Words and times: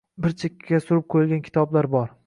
Bir 0.25 0.33
chekkaga 0.43 0.79
surib 0.85 1.05
qoʻyilgan 1.17 1.45
kitoblar 1.51 1.93
bor 1.99 2.15